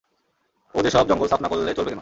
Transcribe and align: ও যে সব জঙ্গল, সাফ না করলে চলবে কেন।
ও 0.75 0.77
যে 0.83 0.89
সব 0.89 1.05
জঙ্গল, 1.07 1.27
সাফ 1.27 1.41
না 1.41 1.47
করলে 1.47 1.61
চলবে 1.61 1.75
কেন। 1.77 1.89